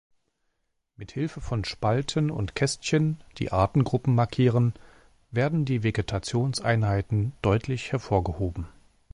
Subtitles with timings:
[0.95, 4.73] Mit Hilfe von Spalten und Kästchen, die Artengruppen markieren,
[5.29, 8.67] werden die Vegetationseinheiten deutlich hervorgehoben.